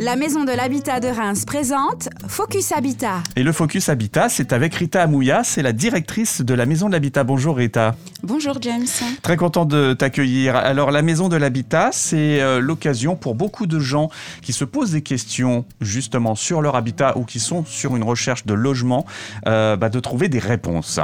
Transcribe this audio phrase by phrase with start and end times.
[0.00, 3.20] La Maison de l'Habitat de Reims présente Focus Habitat.
[3.34, 6.92] Et le Focus Habitat, c'est avec Rita Amouya, c'est la directrice de la Maison de
[6.92, 7.24] l'Habitat.
[7.24, 7.96] Bonjour Rita.
[8.22, 8.86] Bonjour James.
[9.22, 10.54] Très content de t'accueillir.
[10.54, 14.08] Alors la Maison de l'Habitat, c'est euh, l'occasion pour beaucoup de gens
[14.40, 18.46] qui se posent des questions justement sur leur habitat ou qui sont sur une recherche
[18.46, 19.04] de logement,
[19.48, 21.00] euh, bah, de trouver des réponses.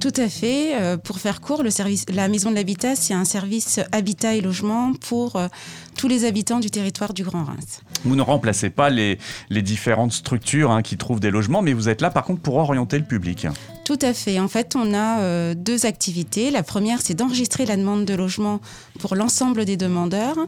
[0.00, 0.74] Tout à fait.
[0.80, 4.40] Euh, pour faire court, le service, la Maison de l'Habitat, c'est un service habitat et
[4.40, 5.48] logement pour euh,
[5.96, 7.80] tous les habitants du territoire du Grand Reims.
[8.04, 9.18] Vous ne remplacez pas les,
[9.50, 12.56] les différentes structures hein, qui trouvent des logements, mais vous êtes là par contre pour
[12.56, 13.46] orienter le public.
[13.84, 14.40] Tout à fait.
[14.40, 16.50] En fait, on a euh, deux activités.
[16.50, 18.60] La première, c'est d'enregistrer la demande de logement
[18.98, 20.38] pour l'ensemble des demandeurs.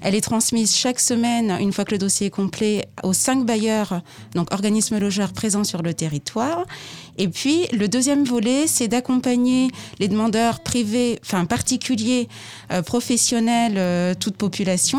[0.00, 4.00] Elle est transmise chaque semaine, une fois que le dossier est complet, aux cinq bailleurs,
[4.34, 6.64] donc organismes logeurs présents sur le territoire.
[7.18, 9.68] Et puis, le deuxième volet, c'est d'accompagner
[9.98, 12.28] les demandeurs privés, enfin particuliers,
[12.72, 14.95] euh, professionnels, euh, toute population,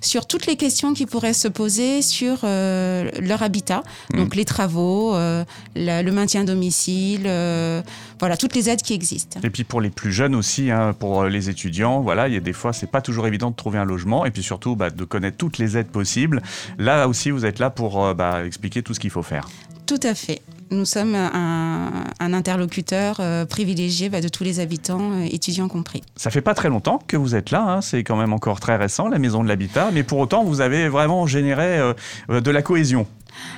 [0.00, 3.82] sur toutes les questions qui pourraient se poser sur euh, leur habitat.
[4.12, 4.16] Mmh.
[4.18, 7.82] Donc, les travaux, euh, la- le maintien à domicile, euh,
[8.18, 9.40] voilà, toutes les aides qui existent.
[9.42, 12.40] Et puis pour les plus jeunes aussi, hein, pour les étudiants, voilà, il y a
[12.40, 15.04] des fois, c'est pas toujours évident de trouver un logement, et puis surtout bah, de
[15.04, 16.42] connaître toutes les aides possibles.
[16.78, 19.48] Là aussi, vous êtes là pour bah, expliquer tout ce qu'il faut faire.
[19.86, 20.42] Tout à fait.
[20.72, 26.02] Nous sommes un, interlocuteur euh, privilégié bah, de tous les habitants, euh, étudiants compris.
[26.14, 28.76] Ça fait pas très longtemps que vous êtes là, hein, c'est quand même encore très
[28.76, 31.92] récent, la maison de l'habitat, mais pour autant, vous avez vraiment généré euh,
[32.30, 33.08] euh, de la cohésion.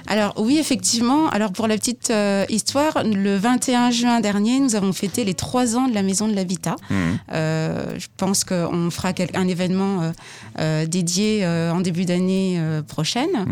[0.07, 1.29] Alors oui, effectivement.
[1.31, 5.77] Alors pour la petite euh, histoire, le 21 juin dernier, nous avons fêté les trois
[5.77, 6.77] ans de la Maison de l'Habitat.
[6.91, 7.19] Mhm.
[7.33, 10.13] Euh, je pense qu'on fera quel- un événement
[10.59, 13.47] euh, dédié en début d'année prochaine.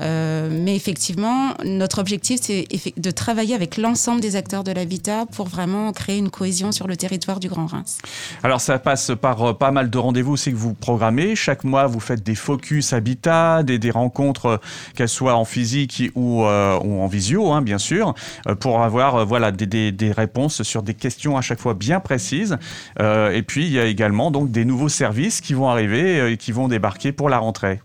[0.00, 5.48] Euh, mais effectivement, notre objectif, c'est de travailler avec l'ensemble des acteurs de l'habitat pour
[5.48, 7.98] vraiment créer une cohésion sur le territoire du Grand Reims.
[8.42, 11.34] Alors ça passe par pas mal de rendez-vous aussi que vous programmez.
[11.36, 14.60] Chaque mois, vous faites des focus habitat, des, des rencontres,
[14.94, 15.61] qu'elles soient en physique
[16.14, 18.14] ou, euh, ou en visio, hein, bien sûr,
[18.48, 21.74] euh, pour avoir euh, voilà, des, des- des réponses sur des questions à chaque fois
[21.74, 22.56] bien précises.
[23.00, 26.52] Et puis, il y a également donc, des nouveaux services qui vont arriver et qui
[26.52, 27.80] vont débarquer pour la rentrée.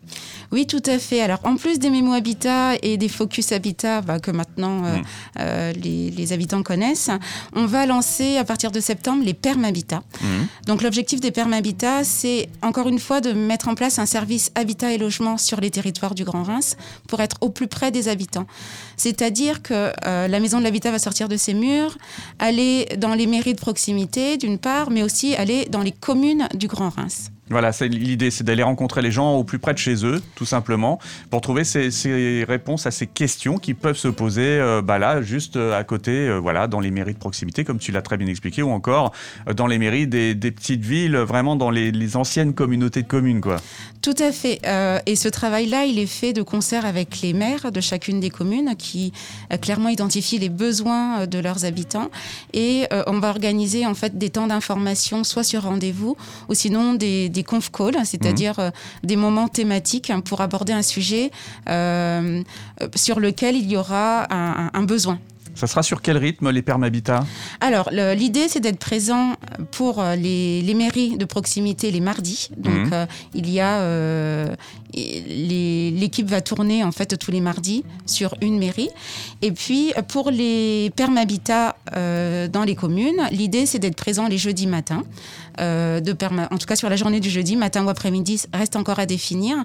[0.51, 1.21] Oui, tout à fait.
[1.21, 5.01] Alors, en plus des mémos habitat et des focus habitat bah, que maintenant euh, Mm.
[5.39, 7.09] euh, les, les habitants connaissent,
[7.53, 10.01] on va lancer à partir de septembre les perm habitat.
[10.21, 10.47] Mhm.
[10.65, 14.51] Donc, l'objectif des perm habitat, c'est encore une fois de mettre en place un service
[14.55, 18.07] habitat et logement sur les territoires du Grand Reims pour être au plus près des
[18.07, 18.47] habitants.
[18.95, 21.97] C'est-à-dire que euh, la maison de l'habitat va sortir de ses murs,
[22.39, 26.67] aller dans les mairies de proximité, d'une part, mais aussi aller dans les communes du
[26.67, 27.31] Grand Reims.
[27.49, 30.99] Voilà, l'idée, c'est d'aller rencontrer les gens au plus près de chez eux, tout simplement,
[31.29, 35.55] pour trouver ces, réponses à ces questions qui peuvent se poser, euh, bah là, juste
[35.55, 38.27] euh, à côté, euh, voilà, dans les mairies de proximité, comme tu l'as très bien
[38.27, 39.13] expliqué, ou encore
[39.55, 43.57] dans les mairies des, petites villes, vraiment dans les, anciennes communautés de communes, quoi.
[44.01, 44.61] Tout à fait.
[45.05, 48.75] Et ce travail-là, il est fait de concert avec les maires de chacune des communes
[48.77, 49.11] qui
[49.61, 52.09] clairement identifient les besoins de leurs habitants.
[52.53, 56.15] Et on va organiser en fait des temps d'information, soit sur rendez-vous,
[56.47, 58.69] ou sinon des conf calls, c'est-à-dire euh,
[59.03, 61.31] des moments thématiques hein, pour aborder un sujet
[61.69, 62.43] euh,
[62.81, 65.19] euh, sur lequel il y aura un besoin.
[65.57, 67.25] Ça sera sur quel rythme les permabitats
[67.61, 69.33] Alors, l'idée, c'est d'être présent
[69.71, 72.49] pour euh, les, les mairies de proximité les mardis.
[72.57, 72.89] Donc, Mhm.
[72.93, 74.55] euh, il y a euh,
[74.93, 78.89] l'équipe va tourner en fait tous les mardis sur une mairie.
[79.41, 84.67] Et puis, pour les permabitats euh, dans les communes, l'idée, c'est d'être présent les jeudis
[84.67, 85.03] matins.
[85.59, 88.99] de perma- en tout cas, sur la journée du jeudi, matin ou après-midi, reste encore
[88.99, 89.55] à définir,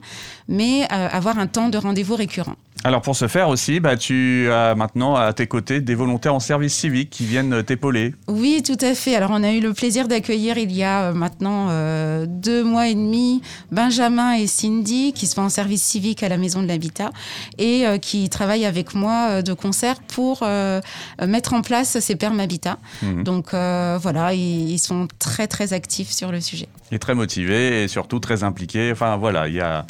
[0.48, 2.56] mais avoir un temps de rendez-vous récurrent.
[2.84, 6.40] Alors pour ce faire aussi, bah, tu as maintenant à tes côtés des volontaires en
[6.40, 8.14] service civique qui viennent t'épauler.
[8.28, 9.14] Oui, tout à fait.
[9.14, 12.88] Alors, on a eu le plaisir d'accueillir il y a euh, maintenant euh, deux mois
[12.88, 17.10] et demi Benjamin et Cindy qui sont en service civique à la Maison de l'Habitat
[17.58, 20.80] et euh, qui travaillent avec moi de concert pour euh,
[21.26, 22.78] mettre en place ces permes habitat.
[23.02, 23.24] Mhm.
[23.24, 26.68] Donc, voilà, ils, ils sont très, très actifs sur le sujet.
[26.92, 28.90] Est très motivé et surtout très impliqué.
[28.92, 29.86] Enfin voilà, il y a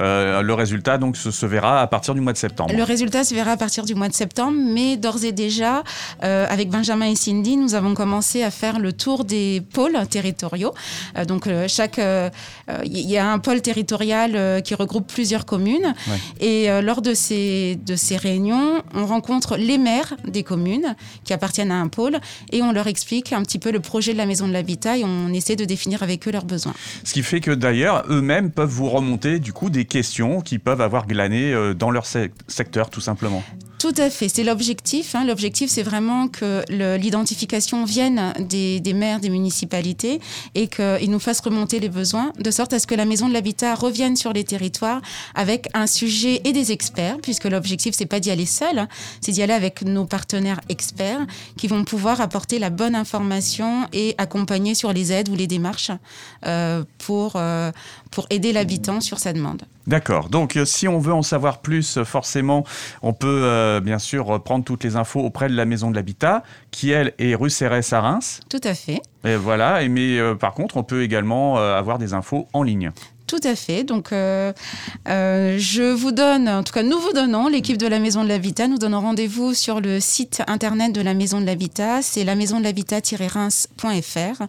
[0.00, 2.72] euh, le résultat donc se, se verra à partir du mois de septembre.
[2.74, 5.84] Le résultat se verra à partir du mois de septembre, mais d'ores et déjà,
[6.24, 10.72] euh, avec Benjamin et Cindy, nous avons commencé à faire le tour des pôles territoriaux.
[11.18, 12.00] Euh, donc, chaque,
[12.84, 16.46] il y a un pôle territorial qui regroupe plusieurs communes, Ouais.
[16.46, 21.70] et lors de ces de ces réunions, on rencontre les maires des communes qui appartiennent
[21.72, 22.18] à un pôle,
[22.50, 25.04] et on leur explique un petit peu le projet de la maison de l'habitat, et
[25.04, 26.45] on essaie de définir avec eux leurs
[27.04, 30.80] Ce qui fait que d'ailleurs, eux-mêmes peuvent vous remonter du coup des questions qu'ils peuvent
[30.80, 33.42] avoir glanées euh, dans leur sec- secteur tout simplement.
[33.86, 35.14] Tout à fait, c'est l'objectif.
[35.14, 35.24] Hein.
[35.24, 36.64] L'objectif, c'est vraiment que
[36.96, 40.20] l'identification vienne des, des, maires, des municipalités
[40.56, 43.32] et qu'ils nous fassent remonter les besoins, de sorte à ce que la maison de
[43.32, 45.00] l'habitat revienne sur les territoires
[45.36, 48.88] avec un sujet et des experts, puisque l'objectif, c'est pas d'y aller seul, hein.
[49.20, 51.24] c'est d'y aller avec nos partenaires experts
[51.56, 55.92] qui vont pouvoir apporter la bonne information et accompagner sur les aides ou les démarches
[56.44, 57.70] euh, pour, euh,
[58.10, 59.62] pour aider l'habitant sur sa demande.
[59.86, 60.28] D'accord.
[60.28, 62.64] Donc, euh, si on veut en savoir plus, forcément,
[63.02, 66.90] on peut bien sûr prendre toutes les infos auprès de la Maison de l'Habitat, qui
[66.90, 68.40] elle est rue Cérès à Reims.
[68.48, 69.00] Tout à fait.
[69.24, 69.86] Et voilà.
[69.88, 72.92] mais par contre, on peut également avoir des infos en ligne.
[73.26, 73.82] Tout à fait.
[73.82, 74.52] Donc, euh,
[75.08, 78.28] euh, je vous donne, en tout cas, nous vous donnons, l'équipe de la Maison de
[78.28, 82.02] l'Habitat, nous donnons rendez-vous sur le site internet de la Maison de l'Habitat.
[82.02, 84.42] C'est la maison de l'habitat-reims.fr,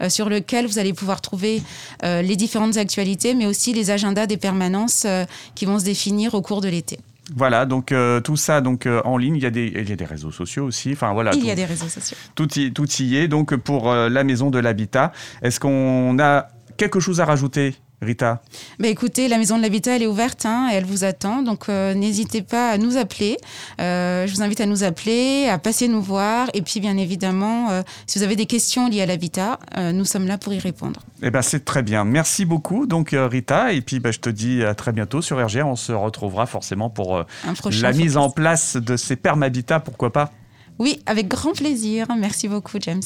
[0.00, 1.62] euh, sur lequel vous allez pouvoir trouver
[2.02, 5.06] les différentes actualités, mais aussi les agendas des permanences
[5.54, 6.98] qui vont se définir au cours de l'été.
[7.36, 7.94] Voilà, donc
[8.24, 10.64] tout ça donc en ligne, il y, a des, il y a des réseaux sociaux
[10.64, 10.92] aussi.
[10.92, 11.32] Enfin voilà.
[11.34, 12.16] Il y a des réseaux sociaux.
[12.34, 13.28] Tout y, tout y est.
[13.28, 15.12] Donc pour la maison de l'habitat,
[15.42, 17.74] est-ce qu'on a quelque chose à rajouter?
[18.02, 18.42] Rita
[18.80, 21.42] bah Écoutez, la maison de l'habitat, elle est ouverte, hein, elle vous attend.
[21.42, 23.36] Donc, euh, n'hésitez pas à nous appeler.
[23.80, 26.48] Euh, je vous invite à nous appeler, à passer nous voir.
[26.52, 29.58] Et puis, bien évidemment, euh, si vous avez des questions liées à l'habitat,
[29.94, 31.00] nous sommes là pour y répondre.
[31.22, 32.04] Eh ben, c'est très bien.
[32.04, 33.72] Merci beaucoup, donc, Rita.
[33.72, 35.66] Et puis, bah, je te dis à très bientôt sur RGR.
[35.66, 37.24] On se retrouvera forcément pour
[37.80, 40.32] la mise en place de ces permabitats, pourquoi pas?
[40.78, 42.06] Oui, avec grand plaisir.
[42.18, 43.02] Merci beaucoup, James.